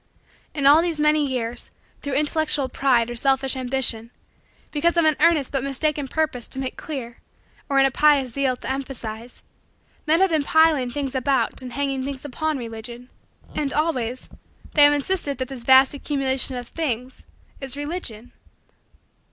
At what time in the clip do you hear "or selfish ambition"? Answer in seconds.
3.11-4.09